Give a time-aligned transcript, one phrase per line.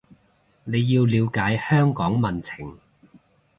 [0.63, 2.79] 你要了解香港民情